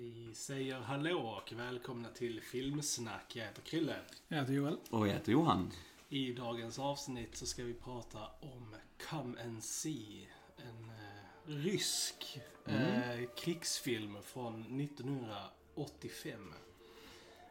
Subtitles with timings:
[0.00, 3.36] Vi säger hallå och välkomna till Filmsnack.
[3.36, 3.96] Jag heter Krille.
[4.28, 4.76] Jag heter Joel.
[4.90, 5.72] Och jag heter Johan.
[6.08, 8.74] I dagens avsnitt så ska vi prata om
[9.10, 10.28] Come and See.
[10.56, 16.54] En eh, rysk eh, krigsfilm från 1985.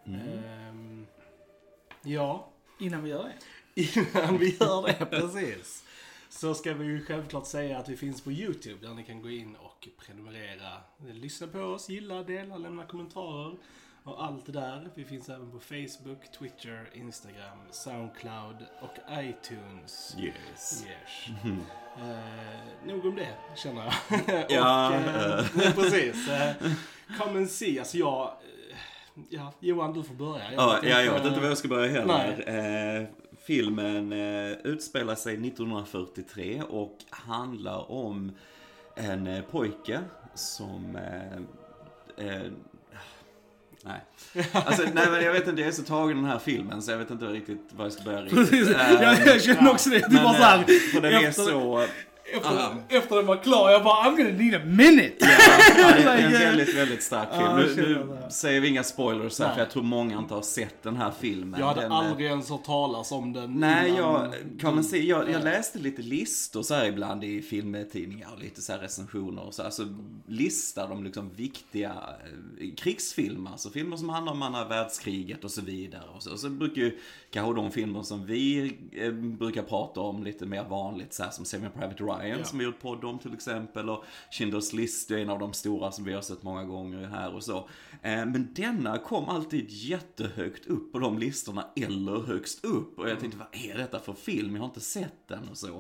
[0.05, 1.08] Ehm,
[2.03, 3.81] ja, Innan vi gör det.
[3.81, 5.84] innan vi gör det precis.
[6.30, 9.30] Så ska vi ju självklart säga att vi finns på YouTube där ni kan gå
[9.30, 10.72] in och prenumerera.
[11.13, 13.55] Lyssna på oss, gilla, dela, lämna kommentarer
[14.03, 14.90] och allt det där.
[14.95, 20.16] Vi finns även på Facebook, Twitter, Instagram, Soundcloud och iTunes.
[20.20, 20.86] Yes.
[20.88, 21.38] Yes.
[22.00, 24.45] Eh, nog om det, känner jag.
[24.50, 24.95] Ja, och,
[25.62, 26.30] eh, precis.
[26.30, 26.52] Eh,
[27.17, 27.80] come and see.
[27.80, 28.22] Alltså jag...
[28.72, 28.78] eh,
[29.30, 30.53] Ja, Johan du får börja.
[30.53, 33.00] Ja, vet ja, jag vet inte var jag ska börja heller.
[33.02, 33.08] Eh,
[33.48, 38.31] filmen eh, utspelar sig 1943 och handlar om
[38.95, 40.00] en eh, pojke
[40.34, 40.95] som...
[40.95, 42.42] Eh, eh,
[43.84, 44.02] nej.
[44.54, 46.92] Alltså, nej men jag vet inte, jag är så tagen i den här filmen så
[46.92, 48.70] jag vet inte riktigt var jag ska börja riktigt.
[48.70, 50.08] Jag, jag känner också det.
[50.09, 50.92] Var eh, såhär.
[50.94, 51.86] För den är så...
[52.33, 52.73] Efter, Ah.
[52.89, 55.16] efter den var klar, jag bara I'm gonna need a minute.
[55.20, 57.44] Ja, det är en eh, väldigt, väldigt stark film.
[57.44, 60.83] Ja, nu, nu säger vi inga spoilers här, för jag tror många inte har sett
[60.83, 61.59] den här filmen.
[61.59, 65.05] Jag hade den, eh, aldrig ens hört talas om den Nej, jag, kan man se,
[65.05, 69.44] jag, jag läste lite listor så här ibland i filmtidningar och lite så här recensioner
[69.44, 69.64] och så.
[69.64, 69.83] Alltså
[70.28, 71.94] listar de liksom viktiga
[72.59, 76.03] eh, krigsfilmer, alltså filmer som handlar om andra världskriget och så vidare.
[76.16, 77.00] Och så, och så brukar ju
[77.31, 81.45] kanske de filmer som vi eh, brukar prata om lite mer vanligt så här som
[81.45, 82.44] Saving Private Ryan Ja.
[82.44, 85.92] som vi gjort podd om till exempel och Schindler's List är en av de stora
[85.92, 87.58] som vi har sett många gånger här och så.
[88.02, 93.20] Eh, Men denna kom alltid jättehögt upp på de listorna eller högst upp och jag
[93.20, 94.56] tänkte vad är detta för film?
[94.56, 95.76] Jag har inte sett den och så.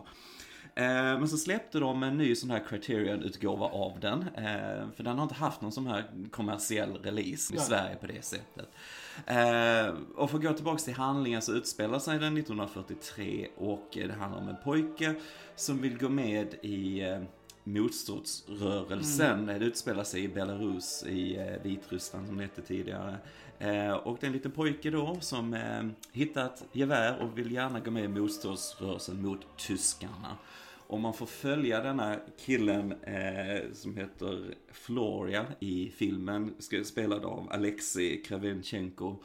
[0.75, 0.83] Eh,
[1.19, 4.21] Men så släppte de en ny sån här Criterion-utgåva av den.
[4.21, 7.57] eh, För den har inte haft någon sån här kommersiell release i.
[7.57, 8.69] Sverige på det sättet.
[9.25, 14.07] Eh, Och för att gå tillbaka till handlingen så utspelar sig den 1943 och eh,
[14.07, 15.15] det handlar om en pojke
[15.55, 17.19] som vill gå med i eh,
[17.63, 19.45] motståndsrörelsen.
[19.45, 23.15] Det utspelar sig i Belarus, i eh, Vitryssland som det hette tidigare.
[23.59, 27.79] Eh, Och det är en liten pojke då som eh, hittat gevär och vill gärna
[27.79, 30.37] gå med i motståndsrörelsen mot tyskarna.
[30.87, 32.15] Och man får följa denna
[32.45, 36.53] killen eh, som heter Floria i filmen,
[36.83, 39.15] spelad av Alexei Kravenchenko.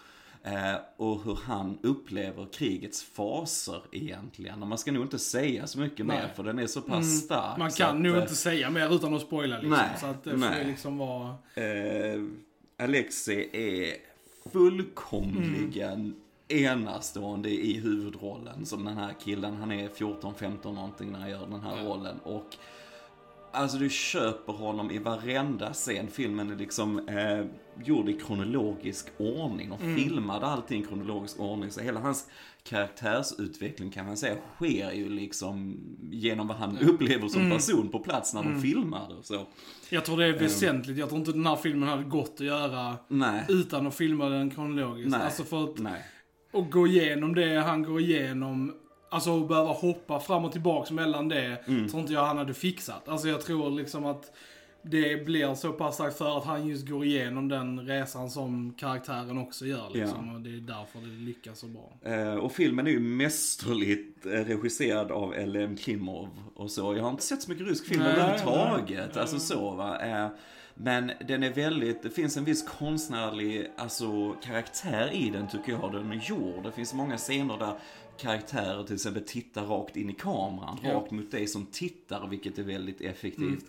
[0.45, 4.63] Eh, och hur han upplever krigets faser egentligen.
[4.63, 6.17] Och man ska nog inte säga så mycket Nej.
[6.17, 7.59] mer för den är så pass stark.
[7.59, 9.71] Man kan att, nog eh, inte säga mer utan att spoila liksom.
[9.71, 10.63] Nej, så att det får nej.
[10.63, 11.35] ju liksom vara...
[11.55, 12.23] Eh,
[12.79, 13.97] Alexei är
[14.53, 16.15] fullkomligen
[16.53, 19.55] enastående i huvudrollen som den här killen.
[19.57, 21.85] Han är 14-15 någonting när han gör den här Ja.
[21.85, 22.19] rollen.
[22.25, 22.47] Och
[23.55, 26.09] Alltså du köper honom i varenda scen.
[26.09, 27.45] Filmen är liksom eh,
[27.85, 31.71] gjord i kronologisk ordning och filmad allting i kronologisk ordning.
[31.71, 32.27] Så hela hans
[32.97, 35.77] karaktärsutveckling kan man säga sker ju liksom
[36.11, 39.47] genom vad han upplever som person på plats när de filmar det och så.
[39.91, 40.35] Jag tror det Ehm.
[40.35, 40.99] är väsentligt.
[40.99, 44.51] Jag tror inte den här filmen hade gått att göra Nej, utan att filma den
[44.51, 45.11] kronologiskt.
[45.11, 45.21] Nej.
[45.23, 46.03] Alltså för att, nej.
[46.53, 48.75] Att gå igenom det han går igenom,
[49.11, 51.89] alltså att behöva hoppa fram och tillbaks mellan det, Mm.
[51.89, 53.09] tror inte jag han hade fixat.
[53.09, 54.33] Alltså jag tror liksom att
[54.85, 59.39] det blir så pass starkt för att han just går igenom den resan som karaktären
[59.39, 60.35] också gör liksom.
[60.35, 62.13] Och det är därför det lyckas så bra.
[62.13, 65.77] Eh, och filmen är ju mästerligt eh, regisserad av L.M.
[65.77, 66.95] Klimov och så.
[66.97, 69.17] Jag har inte sett så mycket rysk film överhuvudtaget.
[69.17, 70.01] Alltså så va.
[70.07, 70.29] Eh,
[70.75, 75.93] men den är väldigt, det finns en viss konstnärlig alltså, karaktär i den tycker jag.
[75.93, 76.65] Den är gjord.
[76.65, 77.79] Det finns många scener där
[78.19, 80.93] karaktärer till exempel tittar rakt in i kameran, Ja.
[80.93, 83.65] rakt mot dig som tittar, vilket är väldigt effektivt.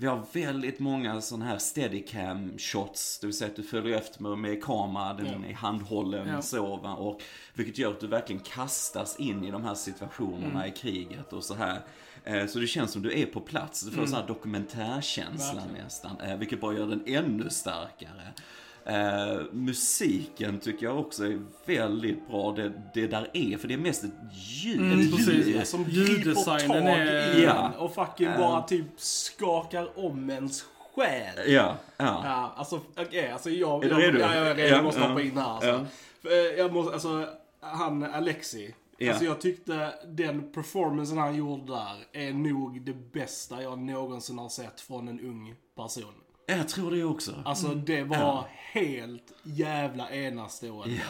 [0.00, 4.22] Vi har väldigt många sådana här steadicam shots, det vill säga att du följer efter
[4.22, 5.48] med, med kamera, den Ja.
[5.48, 6.42] är handhållen Ja.
[6.42, 6.94] så va?
[6.94, 7.20] Och
[7.54, 10.68] vilket gör att du verkligen kastas in i de här situationerna Mm.
[10.68, 11.80] i kriget och så här.
[12.24, 14.10] Eh, Så det känns som du är på plats, du får Mm.
[14.10, 16.20] så här dokumentärkänsla nästan.
[16.20, 18.32] eh, Vilket bara gör den ännu starkare.
[18.88, 23.78] Eh, musiken tycker jag också är väldigt bra, det, det där är, för det är
[23.78, 24.80] mest ett ljud.
[24.80, 25.46] Mm, ett precis.
[25.46, 25.66] ljud.
[25.66, 27.72] som Ljuddesignen är- Ja.
[27.78, 28.38] och fucking Ja.
[28.38, 30.64] bara typ skakar om ens
[30.94, 31.52] själ.
[31.52, 32.20] Ja, ja.
[32.24, 33.84] Ja, alltså, okej, alltså jag...
[33.84, 34.18] Är du jag, redo?
[34.18, 34.68] Ja, jag är redo.
[34.68, 35.08] Ja, jag måste ja.
[35.08, 35.68] hoppa in här alltså.
[35.68, 35.80] Ja.
[36.22, 37.26] För, eh, Jag måste, alltså,
[37.60, 38.74] han Alexi.
[38.98, 39.10] Ja.
[39.10, 44.48] Alltså jag tyckte den performancen han gjorde där är nog det bästa jag någonsin har
[44.48, 46.12] sett från en ung person.
[46.50, 47.42] Jag tror det också.
[47.44, 48.48] Alltså det var Ja.
[48.72, 51.00] helt jävla enastående.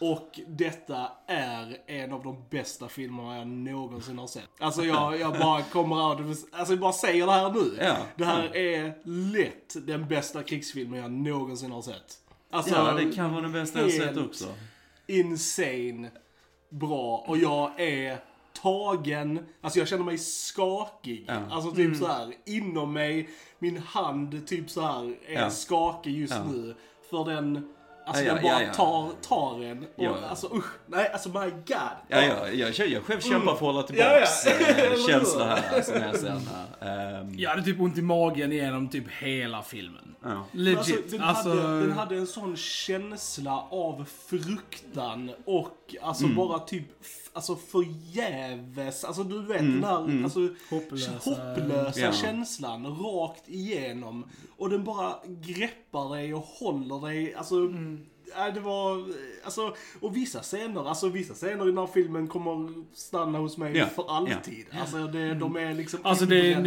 [0.00, 4.48] Och detta är en av de bästa filmerna jag någonsin har sett.
[4.60, 7.78] Alltså jag, jag bara kommer out, alltså jag bara säger det här nu.
[7.80, 7.96] Ja.
[8.16, 8.94] Det här är
[9.32, 12.18] lätt den bästa krigsfilmen jag någonsin har sett.
[12.50, 14.46] Alltså, Ja, det kan vara den bästa jag sett också.
[15.06, 16.10] Insane
[16.68, 18.18] bra och jag är
[18.52, 21.24] tagen, alltså jag känner mig skakig.
[21.28, 21.40] Ja.
[21.50, 23.28] Alltså typ så här inom mig,
[23.58, 25.50] min hand typ så här är Ja.
[25.50, 26.44] skakig just Ja.
[26.44, 26.74] nu.
[27.10, 27.68] För den,
[28.06, 28.74] alltså Ja, ja, den bara ja, ja.
[28.74, 29.78] tar, tar en.
[29.78, 30.16] Och Ja.
[30.30, 31.60] alltså usch, nej alltså my god.
[32.08, 34.50] Ja, ja, jag, jag själv kämpar för att hålla Ja, tillbaks ja.
[34.52, 35.08] eh, Eller hur?
[35.08, 36.48] känslor här, alltså, när jag ser den
[36.80, 37.20] här.
[37.20, 40.14] Ehm, Jag hade typ ont i magen genom typ hela filmen.
[40.22, 40.28] ja.
[40.52, 41.10] Men Alltså, Legit.
[41.10, 46.36] den, Alltså, hade, den hade en sån känsla av fruktan och alltså Mm.
[46.36, 46.84] bara typ
[47.34, 50.40] Alltså förgäves, alltså du vet Mm, den här alltså,
[50.70, 51.10] Hopplösa.
[51.30, 52.12] hopplösa Ja.
[52.12, 54.24] känslan rakt igenom.
[54.58, 57.91] Och den bara greppar dig och håller dig, alltså Mm.
[58.54, 59.04] Det var,
[59.44, 63.76] alltså, och vissa scener, alltså vissa scener i den här filmen kommer stanna hos mig
[63.76, 64.66] Ja, för alltid.
[64.80, 66.66] Alltså det, de är liksom Alltså det är nog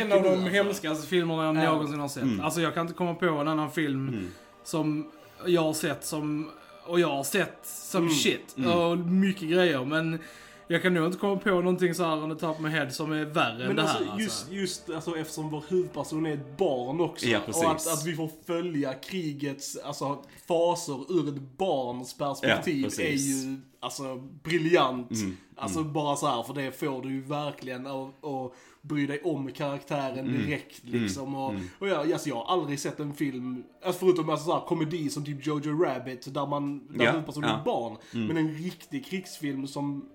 [0.00, 0.48] en av de alltså.
[0.48, 1.72] hemskaste filmerna jag Ja.
[1.72, 2.24] någonsin har sett.
[2.42, 4.28] Alltså jag kan inte komma på en annan film
[4.64, 5.10] som
[5.46, 6.50] jag har sett som,
[6.86, 8.56] och jag har sett som shit.
[8.74, 10.18] Och mycket grejer men
[10.68, 13.24] jag kan nog inte komma på någonting så här the top my head som är
[13.24, 13.88] värre än Men det här.
[13.88, 14.22] alltså, alltså.
[14.22, 17.26] just, just alltså, eftersom vår huvudperson är ett barn också.
[17.26, 23.04] Ja, och att, att vi får följa krigets alltså, faser ur ett barns perspektiv Ja,
[23.04, 25.10] är ju alltså, briljant.
[25.10, 28.52] Mm, Alltså bara så här, för det får du ju verkligen att att
[28.82, 31.34] bry dig om karaktären Mm, direkt liksom.
[31.34, 34.66] Och, och jag, alltså, jag har aldrig sett en film, alltså, förutom alltså, så här,
[34.66, 37.54] komedi som typ Jojo Rabbit, där man, där Ja, huvudpersonen är ja.
[37.54, 37.60] Mm.
[37.60, 38.26] ett barn.
[38.28, 40.08] Men en riktig krigsfilm som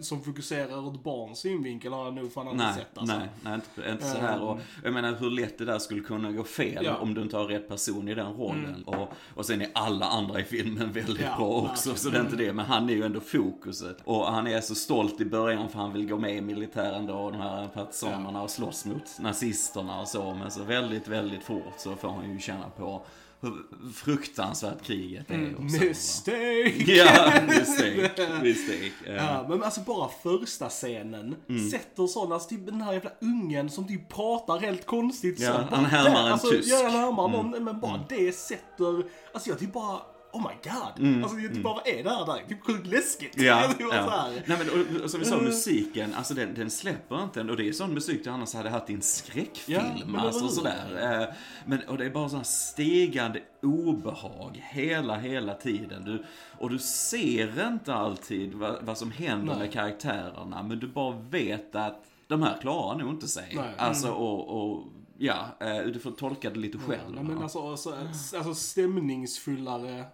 [0.00, 3.16] som fokuserar ur ett barns synvinkel har jag nog fan aldrig Nej, sett alltså.
[3.18, 4.42] nej, nej, inte, inte så här.
[4.42, 6.90] Och jag menar hur lätt det där skulle kunna gå fel Ja.
[6.90, 7.02] Mm.
[7.02, 8.84] om du inte har rätt person i den rollen.
[8.86, 11.96] Och, och sen är alla andra i filmen väldigt Ja, bra också, verkligen.
[11.98, 12.52] så det är inte det.
[12.52, 13.96] Men han är ju ändå fokuset.
[14.04, 17.30] Och han är så stolt i början för han vill gå med i militären då,
[17.30, 20.34] de här partisanerna och slåss mot nazisterna och så.
[20.34, 23.02] Men så väldigt, väldigt fort så får han ju känna på
[23.42, 23.52] hur
[23.92, 25.34] fruktansvärt kriget är.
[25.34, 25.68] Mm.
[25.68, 25.84] Så.
[25.84, 26.72] Mistake!
[26.92, 28.92] Ja, mistake, mistake.
[29.06, 31.70] Eh, Ja, men alltså bara första scenen Mm.
[31.70, 35.74] sätter sådana, alltså typ den här jävla ungen som typ pratar helt konstigt Ja, så.
[35.76, 36.72] Han härmar en alltså, tysk.
[36.72, 36.84] Mm.
[36.84, 39.04] Ja, han härmar någon, men bara det sätter,
[39.34, 39.98] alltså jag typ bara,
[40.32, 41.22] oh my god.
[41.24, 43.36] Alltså jag typ bara är där, där, typ sjukt läskigt.
[43.36, 43.46] Mm.
[43.46, 44.10] Ja, ja.
[44.10, 44.42] här.
[44.46, 47.40] Nej, men, och, och som vi sa, musiken, alltså den, den släpper inte.
[47.40, 49.82] Och det är sån musik du annars hade haft i en Ja, skräckfilm.
[50.06, 51.20] men alltså sådär.
[51.22, 51.34] Eh,
[51.66, 56.04] Men, och det är bara sån här stigande obehag hela, hela tiden.
[56.04, 56.24] Du,
[56.58, 59.58] och du ser inte alltid vad, vad som händer Nej.
[59.58, 63.52] med karaktärerna, men du bara vet att de här klarar nog inte sig.
[63.56, 63.74] Nej.
[63.78, 64.86] Alltså, och, och
[65.18, 67.12] ja, eh, du får tolka det lite själv.
[67.16, 67.94] Ja, men alltså, alltså,
[68.36, 70.04] alltså stämningsfullare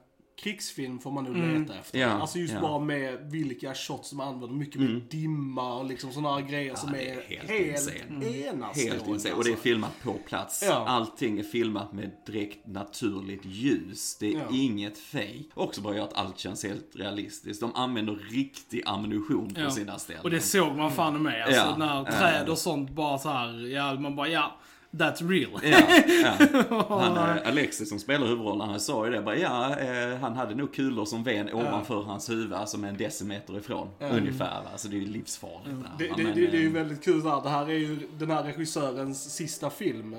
[0.42, 1.98] krigsfilm får man nog leta efter.
[1.98, 2.10] Mm.
[2.10, 2.58] Ja, alltså just ja.
[2.58, 2.70] Mm.
[2.70, 7.02] bara med vilka shots som använder, mycket med dimma och liksom sådana grejer som det
[7.10, 8.26] är är helt helt, insane.
[8.26, 8.92] enastående.
[8.94, 9.34] Helt insane.
[9.34, 10.64] Och det är filmat på plats.
[10.66, 10.84] Ja.
[10.88, 14.16] Allting är filmat med direkt naturligt ljus.
[14.20, 14.44] Det är Ja.
[14.52, 15.44] inget fake.
[15.54, 17.60] Också bara gör att allt känns helt realistiskt.
[17.60, 19.70] De använder riktig ammunition på Ja.
[19.70, 20.22] sina ställen.
[20.22, 21.42] Och det såg man fan med.
[21.44, 21.76] Alltså Ja.
[21.76, 22.04] när Ja.
[22.18, 24.56] träd och sånt bara så här, ja man bara ja,
[24.90, 25.50] that's real.
[25.62, 25.78] Ja,
[26.22, 26.84] ja.
[27.00, 30.54] Han, eh, Alexis som spelar huvudrollen, han sa ju det bara, ja, eh, han hade
[30.54, 34.62] nog kulor som ven ovanför hans huvud, alltså med en decimeter ifrån, ungefär.
[34.62, 34.70] Va?
[34.76, 35.64] Så det är ju livsfarligt.
[35.66, 37.40] där, Det, det, Men, det, det är ju eh, väldigt kul där.
[37.42, 40.16] Det här är ju den här regissörens sista film.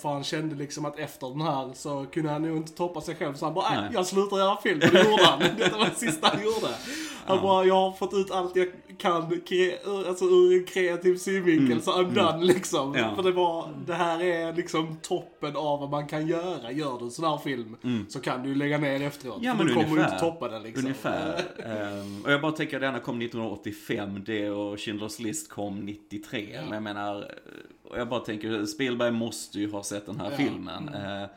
[0.00, 3.14] För han kände liksom att efter den här så kunde han nog inte toppa sig
[3.14, 3.34] själv.
[3.34, 3.90] Så han bara, nej, Nej.
[3.92, 4.78] jag slutar göra film.
[4.78, 5.38] Det gjorde han.
[5.58, 6.68] Det var det sista han gjorde.
[7.30, 8.68] Han bara, jag har fått ut allt jag
[8.98, 11.82] kan kre- ur- alltså, ur en kreativ synvinkel.
[11.82, 12.88] Så I'm done liksom.
[12.94, 13.00] Mm.
[13.08, 13.14] Ja.
[13.16, 16.72] För det var, det här är liksom toppen av vad man kan göra.
[16.72, 17.76] Gör du en sån här film
[18.08, 19.34] så kan du lägga ner efteråt.
[19.36, 19.46] Mm.
[19.46, 20.08] Ja, men du kommer ungefär.
[20.08, 20.84] inte toppa den liksom.
[20.84, 21.40] Ungefär.
[21.64, 26.58] Ehm, och jag bara tänker att denna kom 1985, det och Schindler's List kom 93.
[26.64, 27.30] Men jag menar,
[27.84, 30.36] och jag bara tänker, Spielberg måste ju ha sett den här Ja.
[30.36, 30.88] filmen.
[30.88, 31.28] Eh,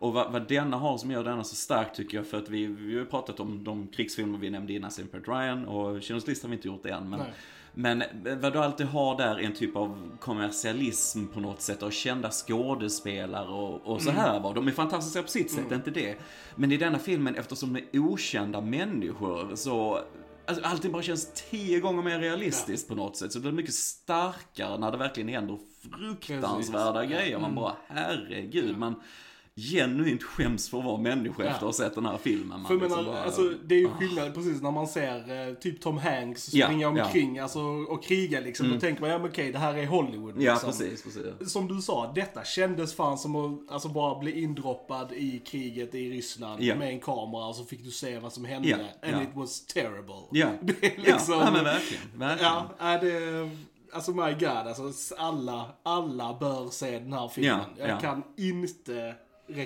[0.00, 2.66] och vad, vad denna har som gör denna så stark tycker jag, för att vi,
[2.66, 6.50] vi har pratat om de krigsfilmer vi nämnde innan, Simon Ryan och Schindler's List har
[6.50, 7.10] vi inte gjort än.
[7.10, 7.32] Men, Nej.
[7.74, 8.02] men
[8.40, 12.30] vad du alltid har där är en typ av kommersialism på något sätt och kända
[12.30, 14.54] skådespelare och, och så här var.
[14.54, 16.16] De är fantastiska på sitt sätt, inte det.
[16.56, 20.00] Men i denna filmen, eftersom de är okända människor så
[20.46, 23.32] Alltså, allting bara känns tio gånger mer realistiskt på något sätt.
[23.32, 27.16] Så det blir mycket starkare när det verkligen händer fruktansvärda Precis.
[27.16, 27.38] grejer.
[27.38, 28.78] Man bara, herregud.
[28.78, 28.94] Man,
[29.56, 32.48] genuint skäms för att vara människa efter att ha sett den här filmen.
[32.48, 35.54] Man För liksom menar, bara- alltså, det är ju skillnad precis när man ser eh,
[35.54, 36.86] typ Tom Hanks springa.
[36.88, 37.04] Mm.
[37.04, 38.70] omkring Alltså, och kriga liksom.
[38.70, 40.42] Då tänker man, ja men okej, det här är Hollywood.
[40.42, 40.70] Ja, liksom.
[40.70, 41.52] precis, precis.
[41.52, 46.10] Som du sa, detta kändes fan som att alltså, bara bli indroppad i kriget i
[46.10, 46.74] Ryssland Ja.
[46.76, 48.68] med en kamera och så fick du se vad som hände.
[49.02, 50.14] Ja, And it was terrible.
[50.30, 50.48] Ja,
[50.96, 51.34] liksom...
[51.34, 52.02] ja, men verkligen.
[52.14, 52.52] verkligen.
[52.52, 53.50] Ja, är det...
[53.92, 57.60] Alltså my god, alltså alla, alla bör se den här filmen.
[57.76, 58.00] Ja, Jag ja.
[58.00, 59.14] kan inte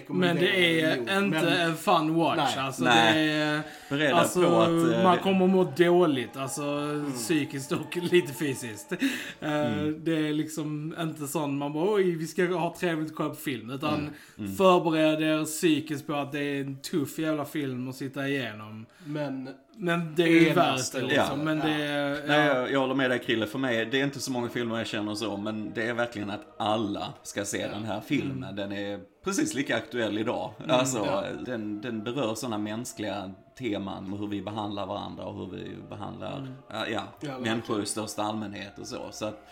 [0.09, 2.53] Men det är inte men- en fun watch.
[2.57, 2.65] Nej.
[2.67, 3.63] Alltså, Nej.
[3.89, 6.37] Det är, alltså, på att, eh, man kommer må dåligt.
[6.37, 7.13] Alltså Mm.
[7.13, 8.93] psykiskt och lite fysiskt.
[9.41, 10.05] Eh, Mm.
[10.05, 13.35] Det är liksom inte sån man bara oj vi ska ha trevligt och kolla på
[13.37, 13.71] film.
[13.71, 14.57] Utan Mm.
[14.57, 18.87] förbered er psykiskt på att det är en tuff jävla film att sitta igenom.
[19.07, 21.11] Men Men det är ju det liksom.
[21.11, 21.37] ja.
[21.37, 22.55] Men det är, Nej, ja.
[22.55, 23.47] jag, jag håller med dig Krille.
[23.47, 26.31] För mig, det är inte så många filmer jag känner så, men det är verkligen
[26.31, 28.57] att alla ska se den här filmen.
[28.57, 30.51] Den är precis lika aktuell idag.
[30.69, 31.25] alltså, ja.
[31.47, 36.49] den, den berör sådana mänskliga teman med hur vi behandlar varandra och hur vi behandlar
[36.71, 39.09] ja, ja, människor i största allmänhet och så.
[39.11, 39.47] så att,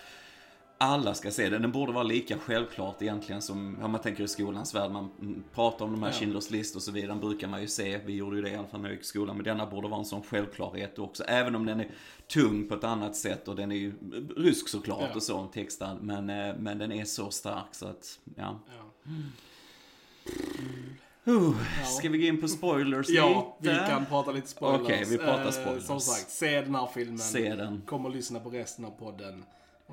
[0.83, 1.63] alla ska se den.
[1.63, 5.11] Den borde vara lika självklart egentligen som, om man tänker i skolans värld, man
[5.55, 6.27] pratar om de här Ja.
[6.27, 7.99] Schindler's list och så vidare, den brukar man ju se.
[8.07, 9.89] Vi gjorde ju det i alla fall när jag gick i skolan, men denna borde
[9.89, 11.25] vara en sån självklarhet också.
[11.25, 11.91] Även om den är
[12.33, 13.93] tung på ett annat sätt och den är ju
[14.37, 15.17] rysk såklart Ja.
[15.17, 15.99] och så, textad.
[16.01, 18.59] Men, eh, men den är så stark så att, ja.
[18.69, 19.13] Ja.
[21.33, 21.55] Uh,
[21.99, 23.85] ska vi gå in på spoilers Ja, vi lite?
[23.89, 24.81] kan prata lite spoilers.
[24.83, 25.85] Okej, vi pratar Eh, spoilers.
[25.87, 27.19] som sagt, se den här filmen.
[27.19, 27.83] Se den.
[27.87, 29.45] Kom och lyssna på resten av podden.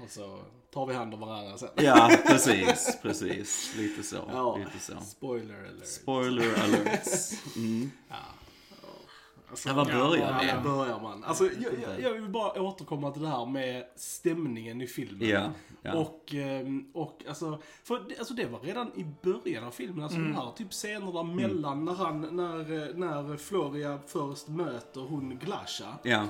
[0.04, 0.40] Och så
[0.74, 1.70] tar vi hand om varandra sen.
[1.76, 3.76] Ja, precis, precis.
[3.78, 4.16] Lite så.
[4.32, 4.94] Ja, Lite så.
[5.06, 5.88] spoiler alert.
[5.88, 7.32] Spoiler alerts.
[7.56, 7.92] Mm.
[9.50, 10.70] Alltså, Ja, var börjar ja, vi?
[10.70, 11.24] Var börjar man?
[11.24, 15.30] Alltså, jag, jag, jag vill bara återkomma till det här med stämningen i filmen.
[15.30, 15.52] Ja,
[15.82, 15.94] ja.
[15.96, 20.18] Och, ehm, och alltså, för det, alltså det var redan i början av filmen, alltså
[20.20, 20.32] Mm.
[20.32, 25.98] de här typ scenerna mellan när han, när, när Floria först möter hon Glasha.
[26.04, 26.26] Ja.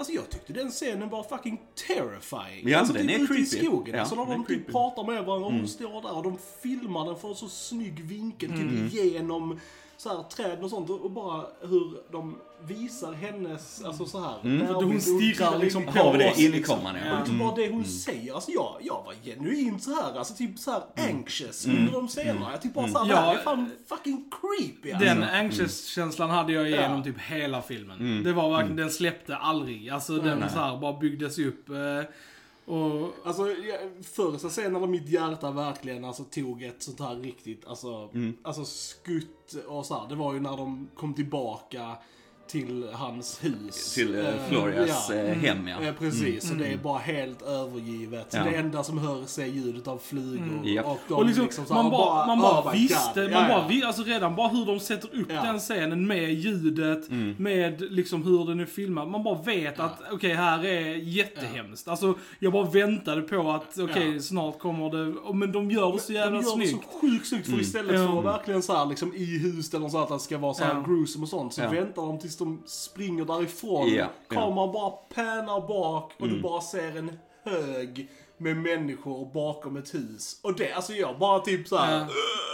[0.00, 2.68] Alltså jag tyckte den scenen var fucking terrifying.
[2.68, 3.94] Ja, alltså, den typ är ute i skogen.
[3.94, 4.56] Ja, alltså när de typ.
[4.60, 4.72] Mm.
[4.72, 8.50] pratar med varandra och hon står där och de filmar den för så snygg vinkel
[8.50, 8.90] Mm.
[8.90, 9.60] typ igenom
[10.00, 14.34] så här träd och sånt och bara hur de visar hennes, alltså så här.
[14.44, 14.58] Mm.
[14.58, 14.76] närbild.
[14.92, 16.76] Hon stirrar tittar liksom på Har vi det oss, in i liksom.
[16.78, 17.18] kameran, Och ja.
[17.18, 17.46] liksom Mm.
[17.46, 20.82] bara det hon säger, alltså jag, jag var genuint så här, alltså typ så här
[20.96, 21.16] Mm.
[21.16, 22.50] anxious under de scenerna.
[22.52, 23.14] Jag typ bara såhär, Ja.
[23.14, 25.04] det här är fan fucking creepy alltså.
[25.08, 27.04] Den anxious-känslan hade jag igenom Ja.
[27.04, 28.00] typ hela filmen.
[28.00, 28.24] Mm.
[28.24, 29.88] Det var verkligen, den släppte aldrig.
[29.90, 31.68] Alltså den så här bara byggdes upp.
[31.70, 31.76] eh,
[32.70, 37.66] Och Alltså, jag- första scenen när mitt hjärta verkligen alltså, tog ett sånt här riktigt,
[37.66, 38.36] alltså, Mm.
[38.42, 40.08] alltså skutt och så här.
[40.08, 41.96] Det var ju när de kom tillbaka
[42.50, 43.94] till hans hus.
[43.94, 45.14] Till eh, Eh, Florias ja.
[45.16, 45.82] eh, hem, ja.
[45.82, 48.26] Eh, precis, och det är bara helt övergivet.
[48.32, 48.44] Så Ja.
[48.44, 50.60] det enda som hörs är ljudet av flugor.
[50.66, 50.86] Japp.
[50.86, 53.30] Och, de Och liksom, så här, man bara, man bara oh visste, God.
[53.32, 53.86] man Ja, bara ja.
[53.86, 55.42] alltså redan bara hur de sätter upp Ja.
[55.42, 57.34] den scenen med ljudet, Mm.
[57.38, 59.08] med liksom hur den är filmad.
[59.08, 61.88] Man bara vet att okej, här är jättehemskt.
[61.88, 64.20] Alltså, jag bara väntade på att okej, Ja.
[64.20, 66.84] snart kommer det, och- men de gör det så jävla de gör det snyggt.
[66.92, 68.06] så sjukt snyggt för istället Ja.
[68.06, 70.64] för att verkligen så här, liksom i huset eller så att det ska vara så
[70.64, 70.84] här Ja.
[70.86, 71.70] gruesome och sånt så Ja.
[71.70, 73.94] väntar de tills de springer därifrån.
[73.94, 74.06] Ja.
[74.28, 80.40] Kameran bara pannar bak och du bara ser en hög med människor bakom ett hus.
[80.42, 82.06] Och det, alltså jag bara typ så här.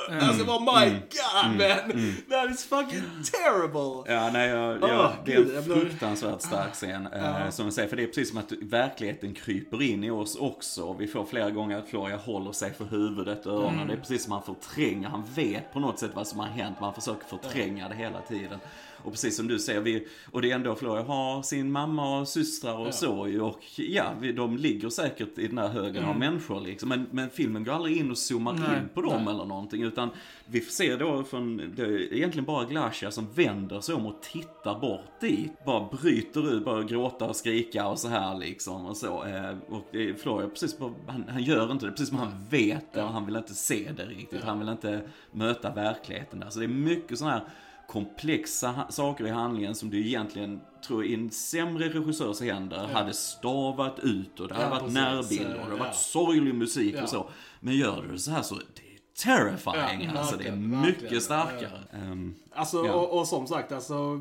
[0.08, 0.20] Ja.
[0.20, 2.14] Alltså bara my god man!
[2.30, 3.02] That is fucking
[3.32, 4.14] terrible!
[4.14, 7.06] Ja, nej, jag, jag, det är en fruktansvärt stark scen.
[7.06, 10.36] Eh, som jag säger, för det är precis som att verkligheten kryper in i oss
[10.36, 10.92] också.
[10.92, 13.74] Vi får flera gånger att Floria håller sig för huvudet och öronen.
[13.74, 13.88] Mm.
[13.88, 16.76] Det är precis som han förtränger, han vet på något sätt vad som har hänt,
[16.78, 18.58] men han försöker förtränga det hela tiden.
[19.02, 22.28] Och precis som du säger, vi, och det är ändå Floria har sin mamma och
[22.28, 26.18] systrar och så ju, och ja, vi, de ligger säkert i den här högen av
[26.18, 26.88] människor liksom.
[26.88, 30.10] Men, men filmen går aldrig in och zoomar Nej, in på dem eller någonting, utan
[30.46, 34.80] vi ser då från, det är egentligen bara Glacia som vänder sig om och tittar
[34.80, 35.52] bort dit.
[35.66, 39.24] Bara bryter ut, bara gråta och skrika och så här liksom och så.
[39.24, 39.84] Eh, Och
[40.18, 43.26] Floria precis bara, han, han gör inte det, precis som han vet det och han
[43.26, 44.42] vill inte se det riktigt.
[44.44, 45.00] Han vill inte
[45.32, 46.50] möta verkligheten där.
[46.50, 47.44] Så det är mycket sådana här
[47.88, 53.98] komplexa saker i handlingen som du egentligen tror i en sämre regissörs händer hade stavat
[53.98, 54.94] ut och det hade Ja, varit precis.
[54.94, 55.84] närbilder och det hade Ja.
[55.84, 57.02] varit sorglig musik Ja.
[57.02, 57.26] och så.
[57.60, 60.36] Men gör du det så här så det är terrifying Ja, alltså.
[60.36, 61.20] Det är mycket verkligen.
[61.22, 61.80] starkare.
[61.92, 62.92] Ehm, Alltså, Ja.
[62.92, 64.20] och, och som sagt, alltså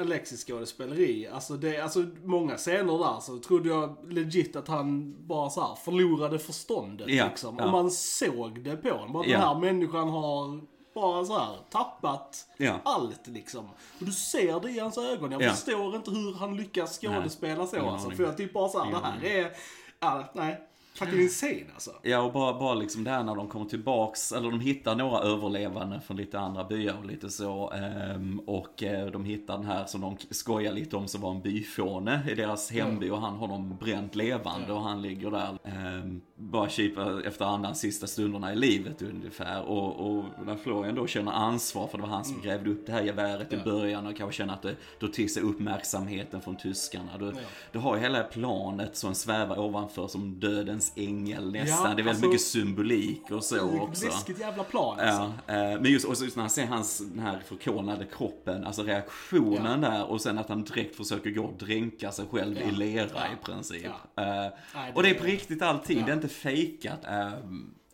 [0.00, 5.50] Alexis skådespeleri, alltså, det, alltså många scener där så trodde jag legit att han bara
[5.50, 7.56] så här förlorade förståndet Ja, liksom.
[7.58, 7.64] ja.
[7.64, 9.12] Och man såg det på honom.
[9.12, 9.38] Bara Ja.
[9.38, 10.60] den här människan har
[10.94, 12.80] bara så här tappat Ja.
[12.84, 13.64] allt liksom.
[14.00, 15.32] Och du ser det i hans ögon.
[15.32, 15.50] Jag Ja.
[15.50, 18.10] förstår inte hur han lyckas skådespela så alltså.
[18.10, 19.52] För jag typ bara så här, det här är,
[20.00, 20.68] ja, nej.
[20.94, 21.90] Fucking insane alltså.
[22.02, 26.00] Ja, och bara, bara liksom där när de kommer tillbaks, eller de hittar några överlevande
[26.00, 27.70] från lite andra byar och lite så.
[27.72, 31.40] ehm, och eh, de hittar den här som de skojar lite om som var en
[31.42, 35.58] byfåne i deras hemby och han har dem bränt levande och han ligger där.
[35.64, 39.62] ehm, bara kipar efter andan sista stunderna i livet ungefär.
[39.62, 42.92] Och, och när Florian då känner ansvar för det var han som grävde upp det
[42.92, 47.18] här geväret i början och kanske känner att det då till sig uppmärksamheten från tyskarna.
[47.18, 47.32] Du,
[47.72, 51.88] du har ju hela planet som svävar ovanför som dödens ängel nästan.
[51.88, 54.06] Ja, det är väldigt alltså- mycket symbolik och så också.
[54.06, 55.32] Läskigt jävla plan alltså.
[55.46, 58.82] Ja, eh, men just, och just när han ser hans, den här förkolnade kroppen, alltså
[58.82, 63.08] reaktionen där och sen att han direkt försöker gå och dränka sig själv i lera
[63.14, 63.26] Ja.
[63.42, 63.86] i princip.
[64.14, 64.22] Ja.
[64.22, 67.04] Eh, Nej, och det är på riktigt alltid, det är inte fejkat.
[67.04, 67.32] Eh,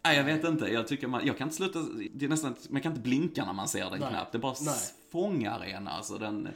[0.05, 1.79] nej, jag vet inte, jag tycker man, jag kan inte sluta,
[2.15, 4.09] det är nästan, man kan inte blinka när man ser den Nej.
[4.11, 4.33] knappt.
[4.33, 4.75] Det bara Nej.
[5.13, 6.19] fångar en alltså.
[6.19, 6.49] Den,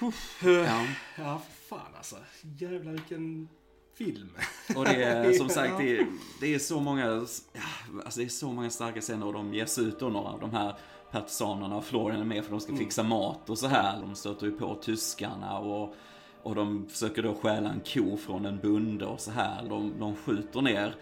[0.00, 0.10] Ja,
[0.44, 0.86] ja.
[1.18, 2.16] ja för fan alltså.
[2.58, 3.48] Jävlar vilken
[3.96, 4.30] film.
[4.76, 6.06] Och det är som sagt, det är,
[6.40, 9.84] det är så många, alltså det är så många starka scener och de ger sig
[9.84, 10.74] ut då några av de här
[11.10, 14.00] partisanerna och Florian är med för de ska fixa mat och så här.
[14.00, 15.94] De stöter ju på tyskarna och,
[16.42, 19.66] och de försöker då stjäla en ko från en bonde och så här.
[19.68, 20.94] De, de skjuter ner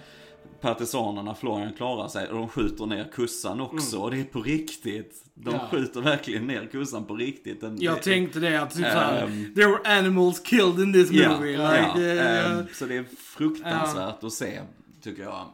[0.60, 5.14] partisanerna, Florian klarar sig och de skjuter ner kussan också och det är på riktigt.
[5.34, 5.68] De Ja.
[5.70, 7.60] skjuter verkligen ner kussan på riktigt.
[7.60, 9.54] Den, Jag det- tänkte det att typ såhär, Ehm.
[9.54, 11.52] there were animals killed in this movie.
[11.52, 14.60] ja, like, eh, ehm, så det är fruktansvärt att se,
[15.02, 15.44] tycker jag.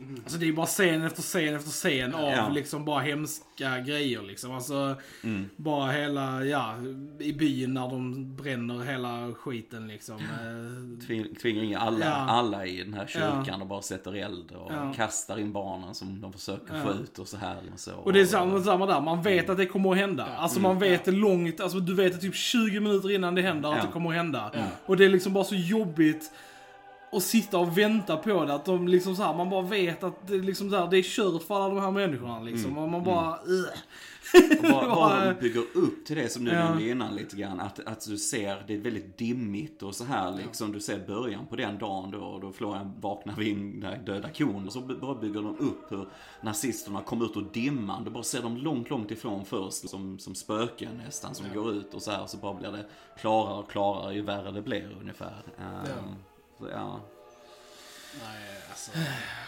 [0.00, 2.48] Ehm, Alltså det är bara scen efter scen efter scen av Ja.
[2.48, 4.52] liksom bara hemska grejer liksom.
[4.52, 5.48] Alltså Mm.
[5.56, 6.74] bara hela, ja,
[7.20, 10.16] i byn när de bränner hela skiten liksom.
[10.16, 12.12] Eh, tving- tvingar in alla, Ja.
[12.14, 14.92] alla i den här kyrkan och bara sätter eld och Ja.
[14.96, 16.82] kastar in barnen som de försöker Ja.
[16.82, 17.56] få ut och så här.
[17.74, 17.94] Och, så.
[17.94, 20.24] Och det är samma, samma där, man vet att det kommer att hända.
[20.26, 21.12] Alltså man vet Ja.
[21.12, 23.82] det långt, alltså du vet det typ 20 minuter innan det händer att Ja.
[23.86, 24.50] det kommer att hända.
[24.54, 24.60] Ja.
[24.86, 26.30] Och det är liksom bara så jobbigt
[27.12, 28.54] att sitta och vänta på det.
[28.54, 31.02] Att de liksom så här, man bara vet att det, liksom så här, det är
[31.02, 32.78] kört för alla de här människorna liksom.
[32.78, 33.68] Och man bara, ugh.
[34.58, 35.34] Och bara, bara Ja.
[35.40, 36.64] bygger upp till det som du Ja.
[36.64, 37.60] nämnde innan lite grann.
[37.60, 40.72] Att, att du ser, det är väldigt dimmigt och så här liksom.
[40.72, 44.66] Du ser början på den dagen då, då Florian vaknar vid där döda kon.
[44.66, 46.08] Och så bara bygger de upp hur
[46.40, 48.04] nazisterna kommer ut ur dimman.
[48.04, 49.88] Du bara ser dem långt, långt ifrån först.
[49.88, 52.26] Som, som spöken nästan som går ut och så här.
[52.26, 52.84] Så bara blir det
[53.20, 55.42] klarare och klarare ju värre det blir ungefär.
[55.58, 56.14] Um,
[56.72, 57.00] ja.
[58.24, 58.90] Nej, alltså.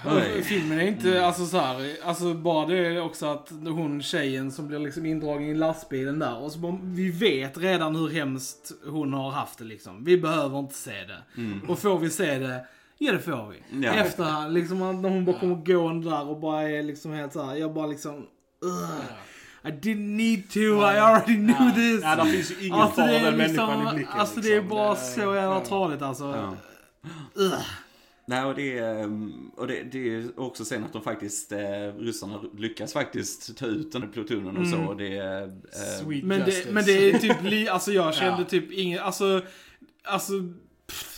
[0.38, 4.68] Och Filmen är inte, alltså så här, alltså bara det också att hon tjejen som
[4.68, 6.37] blir liksom indragen i lastbilen där.
[6.37, 10.05] Och så vi vet redan hur hemskt hon har haft det liksom.
[10.05, 11.22] Vi behöver inte se det.
[11.68, 12.66] Och får vi se det,
[12.98, 13.85] ja det får vi.
[13.87, 13.92] Ja.
[13.92, 17.55] Efter liksom när hon bara kommer gående där och bara är liksom helt så här,
[17.57, 18.27] jag bara liksom,
[18.64, 19.01] ugh.
[19.64, 21.72] I didn't need to, I already knew Ja.
[21.75, 22.01] this.
[22.03, 24.18] Ja, där finns ju ingen Alltså är den människan liksom, i blicken.
[24.20, 24.68] alltså det är liksom.
[24.68, 26.25] bara Det- så jävla tradigt alltså.
[26.25, 26.55] Ja.
[27.36, 27.54] Ugh.
[28.26, 31.58] Nej, och det är, ehm, och det, det är också sen att de faktiskt, eh,
[31.98, 34.76] ryssarna lyckas faktiskt ta ut den här plutonen och så.
[34.78, 35.48] Och det eh,
[36.02, 36.64] Sweet Men justice.
[36.68, 38.48] det, men det är typ, li, alltså jag kände Ja.
[38.48, 39.42] typ inget, alltså,
[40.04, 40.32] alltså,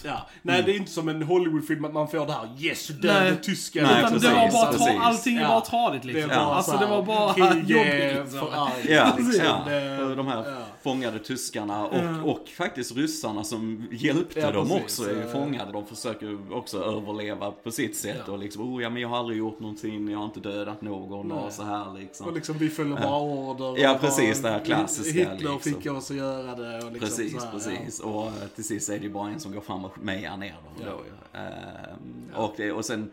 [0.05, 0.27] Ja.
[0.43, 3.31] Nej, det är inte som en Hollywoodfilm att man får det här yes, du dödade
[3.31, 3.39] Nej.
[3.43, 3.83] tyskar.
[3.83, 4.87] Nej, utan precis, det var bara, precis.
[4.87, 5.49] tra, allting är Ja.
[5.49, 6.31] bara tradigt Det liksom.
[6.31, 8.49] är bara alltså så det var bara jobbigt liksom.
[8.89, 9.45] Ja, liksom.
[9.45, 9.65] ja.
[9.69, 10.67] Det- Och de här ja.
[10.85, 12.23] Fångade tyskarna och, Ja.
[12.23, 14.83] och faktiskt ryssarna som hjälpte Ja, dem precis.
[14.85, 15.29] också är ju Ja.
[15.33, 15.73] fångade.
[15.73, 18.33] De försöker också överleva på sitt sätt Ja.
[18.33, 21.29] och liksom, oh ja men jag har aldrig gjort någonting, jag har inte dödat någon
[21.29, 21.39] Nej.
[21.39, 22.27] och så här liksom.
[22.27, 23.83] Och liksom vi följer bara order.
[23.83, 25.61] Ja, precis, det här klassiska, Hitler liksom.
[25.61, 28.01] fick oss att göra det och liksom Precis, här, precis.
[28.01, 30.55] Och eh, till sist är det ju bara en som går fram och mejar ner
[30.65, 30.85] dem.
[30.85, 30.91] Ja.
[30.91, 31.39] Då.
[31.39, 33.11] Ehm, och, det, och sen,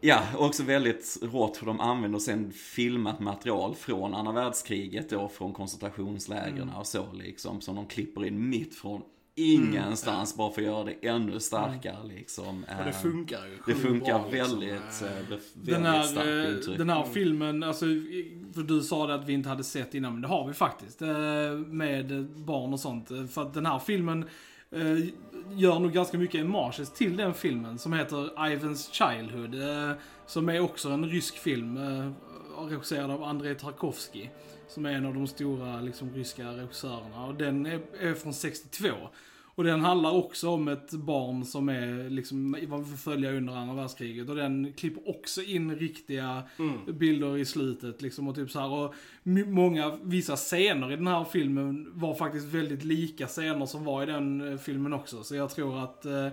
[0.00, 5.52] ja, också väldigt hårt för de använder sen filmat material från andra världskriget då, från
[5.52, 6.74] koncentrationslägren Mm.
[6.74, 9.02] och så liksom, som de klipper in mitt från
[9.34, 12.64] ingenstans bara för att göra det ännu starkare liksom.
[12.68, 12.78] Ja.
[12.78, 13.58] Och det Ehm, funkar ju.
[13.66, 14.58] det funkar bra, liksom.
[14.60, 16.78] väldigt, Eh, eh, väldigt Den här, starkt eh, uttryck.
[16.78, 17.84] den här filmen, alltså,
[18.54, 21.02] för du sa det att vi inte hade sett innan, men det har vi faktiskt.
[21.02, 21.08] eh,
[21.66, 23.10] Med barn och sånt.
[23.10, 24.24] Eh, För att den här filmen
[24.70, 24.98] eh,
[25.50, 29.54] gör nog ganska mycket emages till den filmen som heter Ivan's Childhood.
[29.54, 32.12] eh, Som är också en rysk film, eh,
[32.68, 34.28] regisserad av Andrei Tarkovsky.
[34.68, 37.26] Som är en av de stora liksom, ryska regissörerna.
[37.26, 38.88] Och den är, är från 62.
[39.58, 43.74] Och den handlar också om ett barn som är liksom, vad vi följa under andra
[43.74, 44.28] världskriget.
[44.28, 46.42] Och den klipper också in riktiga
[46.92, 48.70] bilder i slutet liksom och typ så här.
[48.70, 48.94] Och
[49.46, 54.06] många, vissa scener i den här filmen var faktiskt väldigt lika scener som var i
[54.06, 55.22] den eh, filmen också.
[55.22, 56.28] Så jag tror att eh,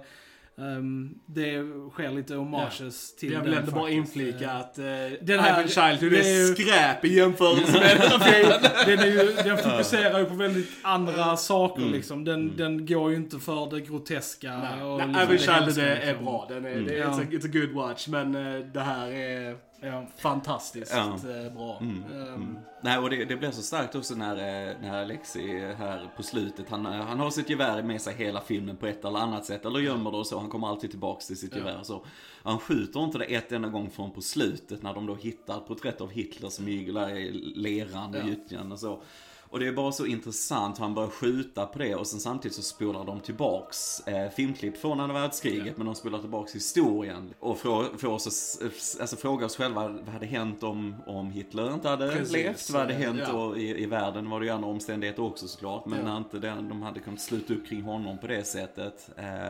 [0.57, 1.63] Ehm, det
[1.93, 4.85] sker lite homages till Jag den vill ändå bara inflika Eh, att uh,
[5.21, 9.33] Den här- Ivan Childhood är, är skräp i jämförelse med den här den, är ju,
[9.43, 11.93] den fokuserar ju på väldigt andra saker Mm.
[11.93, 12.23] liksom.
[12.25, 14.57] Den, den går ju inte för det groteska.
[14.57, 16.25] Nej, och nej, liksom Ivan Childhood är, är liksom.
[16.25, 16.45] bra.
[16.49, 16.85] Den är, Mm.
[16.85, 17.05] det är, Ja.
[17.09, 19.55] it's, a, it's a good watch, men eh, det här är
[19.85, 20.05] Ja.
[20.17, 21.05] fantastiskt Ja.
[21.45, 21.77] eh, bra.
[21.81, 22.57] Mm, Ehm, mm.
[22.81, 26.69] Nej, och det, det blir så starkt också när, eh, när Alexi här på slutet,
[26.69, 29.65] han, eh, han har sitt gevär med sig hela filmen på ett eller annat sätt,
[29.65, 31.57] eller gömmer det och så, han kommer alltid tillbaks till sitt Ja.
[31.57, 32.05] gevär så.
[32.43, 35.67] Han skjuter inte det ett enda gång från på slutet när de då hittar ett
[35.67, 38.27] porträtt av Hitler som där i leran och Ja.
[38.27, 39.01] gyttjan och så.
[39.49, 42.55] Och det är bara så intressant hur han börjar skjuta på det och sen samtidigt
[42.55, 45.73] så spolar de tillbaks eh, filmklipp från andra världskriget Ja.
[45.77, 47.33] men de spolar tillbaks historien.
[47.39, 48.59] Och får, får oss
[48.99, 52.69] alltså, fråga oss själva, vad hade hänt om, om Hitler inte hade Precis, levt?
[52.69, 53.55] Vad hade hänt ja.
[53.55, 54.29] i, i världen?
[54.29, 55.85] var det ju andra omständigheter också såklart.
[55.85, 56.05] Men Ja.
[56.05, 59.09] när inte den, de hade kunnat sluta upp kring honom på det sättet.
[59.17, 59.49] Eh,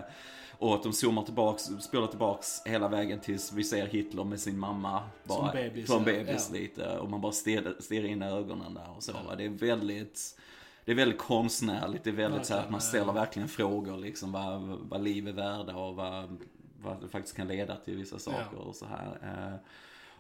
[0.60, 4.60] och att de zoomar tillbaks, spolar tillbaks hela vägen tills vi ser Hitler med sin
[4.60, 5.04] mamma.
[5.24, 6.06] Bara, Som bebis, Som ja.
[6.06, 6.58] bebis Ja.
[6.60, 6.98] lite.
[6.98, 9.12] Och man bara stirrar, in i ögonen där och så.
[9.14, 9.36] va.
[9.38, 10.40] Det är väldigt
[10.86, 14.32] det är väldigt konstnärligt, det är väldigt så här att man ställer verkligen frågor liksom
[14.32, 16.38] vad, vad liv är värda och vad,
[16.82, 18.60] vad det faktiskt kan leda till vissa saker Ja.
[18.60, 19.60] och så här.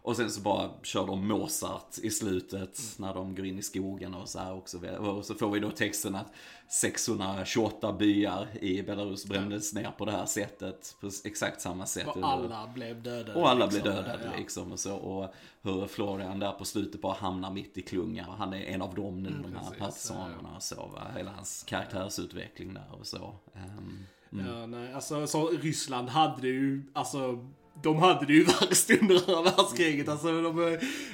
[0.05, 4.13] Och sen så bara kör de Mozart i slutet när de går in i skogen
[4.13, 4.77] och så här också.
[4.97, 6.31] Och så får vi då texten att
[6.69, 10.95] 628 byar i Belarus brändes ner på det här sättet.
[11.01, 12.07] På exakt samma sätt.
[12.07, 13.33] och alla blev dödade.
[13.39, 13.81] Och alla liksom.
[13.81, 14.37] blir dödade Ja.
[14.37, 14.95] liksom och så.
[14.95, 18.27] Och hur Florian där på slutet bara hamnar mitt i klunga.
[18.27, 20.75] Och han är en av dem nu, Mm, de här partisanerna och så.
[20.75, 21.01] Va?
[21.17, 23.35] Hela hans karaktärsutveckling där och så.
[23.55, 27.45] Ehm, Ja, nej, alltså så Ryssland hade ju, alltså
[27.81, 30.09] de hade det ju värst under andra världskriget.
[30.09, 30.55] Alltså de,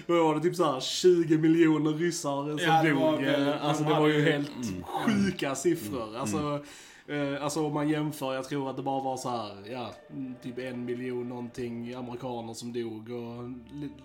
[0.08, 3.21] vad var det, typ såhär 20 miljoner ryssar som Ja, var dog.
[3.24, 4.84] väldigt- Eh, Alltså de det var ju helt Mm.
[4.84, 6.15] sjuka siffror.
[6.17, 6.60] Alltså,
[7.08, 10.34] eh, alltså om man jämför, jag tror att det bara var så här, ja, mm,
[10.43, 13.50] typ en miljon någonting amerikaner som dog och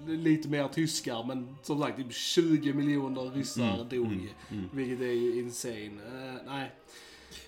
[0.06, 1.24] li, lite mer tyskar.
[1.28, 4.06] Men som sagt, typ 20 miljoner ryssar Mm, dog.
[4.06, 4.64] mm, mm.
[4.72, 5.84] Vilket är ju insane.
[5.86, 6.72] Eh, nej,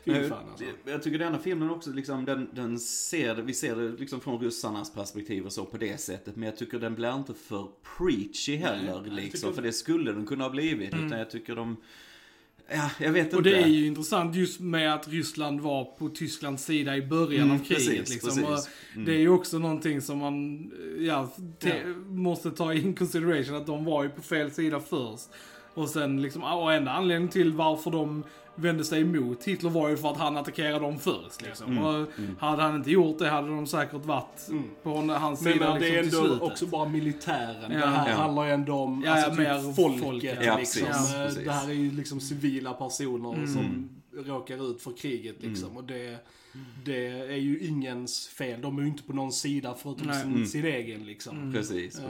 [0.04, 0.64] fy fan alltså.
[0.84, 4.92] Jag tycker denna filmen också, liksom, den, den ser vi ser det liksom från ryssarnas
[4.94, 6.36] perspektiv och så på det sättet.
[6.36, 9.54] Men jag tycker den blir inte för preachy heller, nej, liksom.
[9.54, 10.88] För det skulle den kunna ha blivit.
[10.94, 11.76] Utan jag tycker de,
[12.70, 13.36] ja, jag vet inte.
[13.36, 17.42] Och det är ju intressant just med att Ryssland var på Tysklands sida i början
[17.50, 17.76] Mm, av kriget.
[17.86, 18.42] precis, liksom.
[18.44, 18.68] precis.
[18.96, 20.70] Och Det är ju också någonting som man
[21.00, 21.94] ja, te- Ja.
[22.08, 25.24] måste ta in consideration, att de var ju på fel sida först.
[25.78, 29.96] Och sen liksom, och enda anledningen till varför de vände sig emot Hitler var ju
[29.96, 31.42] för att han attackerade dem först.
[31.42, 31.72] Liksom.
[31.72, 32.36] Mm, Och mm.
[32.40, 34.62] Hade han inte gjort det hade de säkert varit Mm.
[34.82, 36.52] på hans Men, sida men det är liksom, till ändå slutet.
[36.52, 37.72] också bara militären.
[37.72, 37.78] Ja.
[37.78, 38.14] det här Ja.
[38.16, 40.02] handlar ju ändå om Ja, ja, alltså, mer typ folket.
[40.02, 40.38] folket.
[40.42, 40.86] Ja, liksom.
[40.86, 41.44] precis, Eh, precis.
[41.44, 43.46] Det här är ju liksom civila personer Mm.
[43.54, 43.88] som
[44.26, 45.76] råkar ut för kriget liksom.
[45.76, 46.16] Och det,
[46.84, 48.60] det är ju ingens fel.
[48.60, 50.46] De är ju inte på någon sida förutom sin, Mm.
[50.46, 51.36] sin egen liksom.
[51.38, 51.52] Mm.
[51.52, 52.04] Precis, Ehm,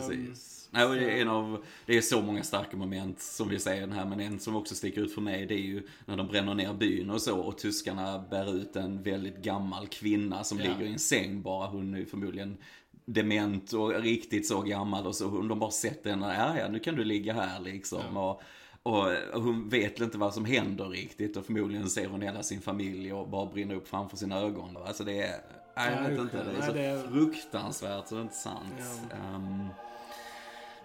[0.70, 0.72] precis.
[0.72, 3.80] Nej, och det, är en av, det är så många starka moment som vi säger
[3.80, 6.26] den här, men en som också sticker ut för mig det är ju när de
[6.28, 10.64] bränner ner byn och så och tyskarna bär ut en väldigt gammal kvinna som Ja.
[10.64, 11.66] ligger i en säng bara.
[11.66, 12.56] Hon är förmodligen
[13.04, 15.42] dement och riktigt så gammal och så.
[15.42, 18.02] De bara sätter henne, ja ja nu kan du ligga här liksom.
[18.14, 18.40] Ja.
[18.82, 22.60] Och, och hon vet inte vad som händer riktigt och förmodligen ser hon hela sin
[22.60, 24.76] familj och bara brinner upp framför sina ögon.
[24.86, 25.40] Alltså det är,
[25.74, 28.74] jag Ja, vet inte, det är så fruktansvärt så det är inte sant.
[29.10, 29.16] Ja.
[29.16, 29.66] Ehm,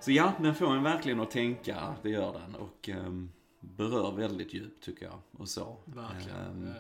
[0.04, 2.56] så ja, den får en verkligen att tänka, det gör den.
[2.56, 5.20] Och ehm, berör väldigt djupt tycker jag.
[5.38, 5.78] Och så.
[5.86, 6.68] Verkligen.
[6.68, 6.74] Ehm,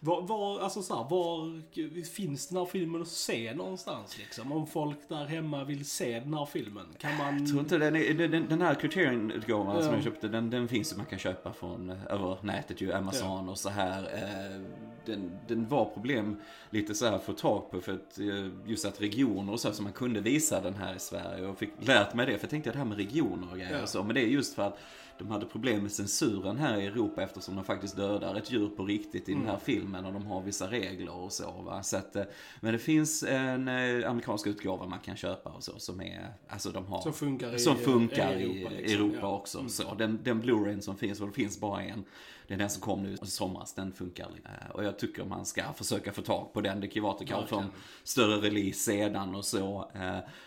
[0.00, 4.52] var, var, alltså så här, var finns den här filmen att se någonstans liksom?
[4.52, 7.38] Om folk där hemma vill se den här filmen, kan man...
[7.38, 9.94] jag tror inte den, är, den, den här Criterion-utgåvan som Ja.
[9.94, 13.58] jag köpte, den, den finns man kan köpa från eh, över nätet ju, Amazon och
[13.58, 14.02] så här.
[14.02, 14.60] Eh,
[15.06, 16.36] den, den var problem
[16.70, 19.72] lite så här att få tag på för att eh, just att regioner och så,
[19.72, 22.50] så man kunde visa den här i Sverige och fick lärt mig det, för jag
[22.50, 23.82] tänkte att det här med regioner och grejer Ja.
[23.82, 24.78] och så, men det är just för att
[25.18, 28.84] de hade problem med censuren här i Europa eftersom de faktiskt dödar ett djur på
[28.84, 31.82] riktigt i den här filmen och de har vissa regler och så va.
[31.82, 32.24] Så att, eh,
[32.60, 36.70] men det finns en eh, amerikansk utgåva man kan köpa och så som är, alltså
[36.70, 39.36] de har Som funkar i, som funkar i Europa, Europa, liksom, ja.
[39.36, 39.58] också.
[39.58, 39.70] Mm.
[39.70, 42.04] Så den, den Blu-rayn som finns, och det finns bara en,
[42.46, 44.28] det är den som kom nu i somras, den funkar.
[44.44, 46.80] Eh, Och jag tycker man ska försöka få tag på den.
[46.80, 47.70] Det kan ju vara att det kanske en
[48.04, 49.90] större release sedan och så.
[49.94, 50.00] Eh,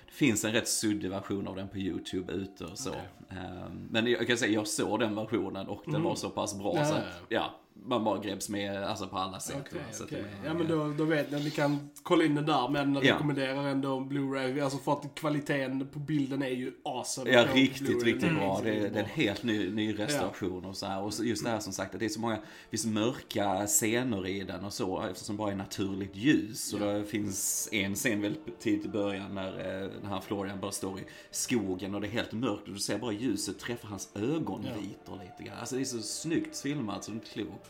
[0.05, 2.89] Det finns en rätt suddig version av den på YouTube ute och så.
[2.89, 3.01] Okej.
[3.29, 6.07] Eh, Men jag kan säga, jag såg den versionen och den Mm.
[6.07, 7.51] var så pass bra Ja, så att, ja,
[7.85, 9.55] man bara greps med alltså på alla sätt.
[9.69, 10.21] Okej, va, att okej.
[10.41, 13.01] det- Ja men då, då vet ni, ni kan kolla in den där men Ja.
[13.01, 14.63] rekommenderar ändå Blu-ray.
[14.63, 17.31] Alltså för att kvaliteten på bilden är ju awesome.
[17.31, 18.59] Ja, riktigt, riktigt Den bra.
[18.63, 21.01] Det är, det är en helt ny, ny restauration och så här.
[21.01, 24.27] Och just det här som sagt att det är så många, det finns mörka scener
[24.27, 26.73] i den och så eftersom det bara är naturligt ljus.
[26.73, 29.47] Och det finns en scen väldigt tidigt i början när,
[29.83, 32.79] eh, när han Florian bara står i skogen och det är helt mörkt och du
[32.79, 35.59] ser bara ljuset träffa hans ögonvitor lite grann.
[35.59, 37.68] Alltså det är så snyggt filmat så det är inte klokt.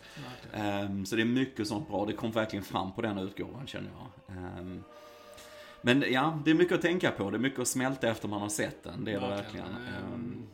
[0.53, 2.05] Ehm, så det är mycket sånt bra.
[2.05, 4.38] Det kom verkligen fram på den utgåvan känner jag.
[4.38, 4.83] Ehm,
[5.81, 7.29] men ja, det är mycket att tänka på.
[7.29, 9.05] Det är mycket att smälta efter man har sett den.
[9.05, 9.65] Det är det Verkligen.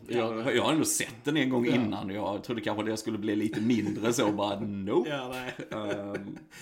[0.07, 0.17] ja.
[0.17, 2.09] jag, jag har ändå sett den en gång innan.
[2.09, 4.31] Jag trodde kanske det skulle bli lite mindre så.
[4.31, 5.09] Bara nope.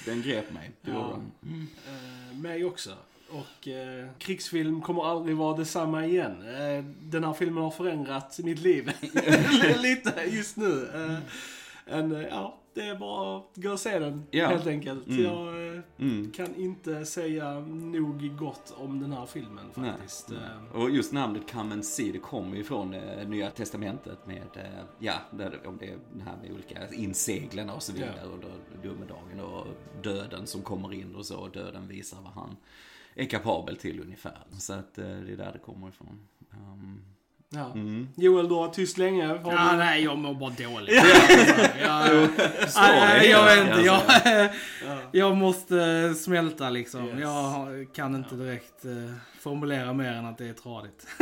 [0.06, 0.72] Den grep mig.
[0.82, 1.20] Det Ja.
[1.42, 2.92] Eh, mig också.
[3.30, 6.32] Och eh, krigsfilm kommer aldrig vara detsamma igen.
[6.42, 8.92] Eh, den här filmen har förändrat mitt liv
[9.82, 10.90] lite just nu.
[11.88, 14.48] Eh, eh, ja, det är bara att gå och se den Ja.
[14.48, 15.08] helt enkelt.
[15.08, 15.24] Mm.
[15.24, 16.32] Jag eh, Mm.
[16.32, 19.92] kan inte säga nog gott om den här filmen Nej.
[19.92, 20.32] faktiskt.
[20.32, 20.38] Eh,
[20.82, 24.84] Och just namnet Come and See, det kommer ju från eh, Nya Testamentet med, eh,
[25.00, 28.28] ja, där, om det är det här med olika inseglen och så vidare Ja.
[28.30, 28.50] under
[28.90, 29.68] domedagen och
[30.04, 32.56] döden som kommer in och så, och döden visar vad han
[33.16, 34.38] är kapabel till ungefär.
[34.52, 36.20] Så att eh, det är där det kommer ifrån.
[36.52, 37.02] Um,
[37.54, 37.72] ja.
[37.76, 38.08] mm.
[38.16, 39.28] Joel, du har varit tyst länge.
[39.28, 39.78] Har Ja, du...
[39.78, 40.96] nej, jag mår bara dåligt.
[41.82, 42.30] jag,
[42.76, 43.82] nej, jag vet inte.
[43.86, 44.02] Jag,
[44.88, 44.98] Ja.
[45.12, 47.08] jag måste smälta liksom.
[47.08, 47.20] Yes.
[47.22, 48.92] Jag kan inte direkt eh,
[49.40, 51.08] formulera mer än att det är tradigt.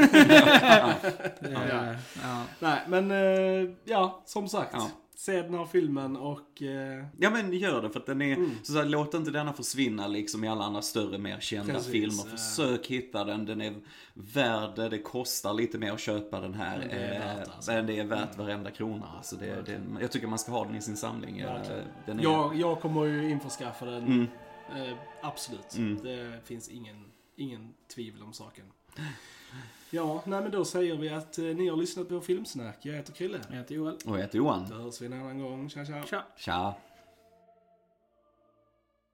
[1.40, 2.44] det, ja.
[2.60, 4.76] Nej, men eh, ja, som sagt.
[5.26, 6.62] Se den här filmen och...
[6.62, 8.52] Eh, Ja men gör det för att den är, Mm.
[8.64, 12.24] så att låt inte denna försvinna liksom i alla andra större mer kända Precis, filmer.
[12.26, 12.38] eh.
[12.38, 13.74] Försök hitta den, den är
[14.14, 16.78] värd det, det kostar lite mer att köpa den här.
[16.80, 17.72] Men det är eh, värt, alltså.
[17.72, 19.08] Men det är värt varenda krona.
[19.18, 21.40] Alltså det, det, jag tycker man ska ha den i sin samling.
[21.40, 21.52] eh,
[22.08, 24.04] är, jag, jag kommer ju införskaffa den.
[24.04, 24.28] Mm.
[24.76, 25.76] Eh, absolut.
[25.78, 26.04] Mm.
[26.04, 27.06] Det finns ingen,
[27.36, 28.66] ingen tvivel om saken.
[29.94, 32.78] Ja, nej men då säger vi att eh, ni har lyssnat på Filmsnack.
[32.82, 33.40] Jag heter Krille.
[33.50, 33.96] Jag heter Joel.
[34.06, 34.66] Och jag heter Johan.
[34.70, 35.70] Då hörs vi en annan gång.
[35.70, 36.04] Tja tja.
[36.10, 36.24] Tja.
[36.36, 36.76] Tja.